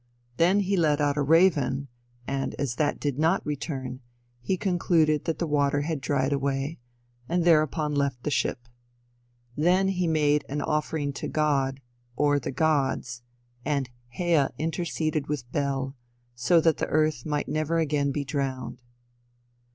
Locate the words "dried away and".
6.01-7.45